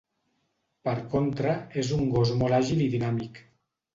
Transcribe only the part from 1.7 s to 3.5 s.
és un gos molt àgil i dinàmic.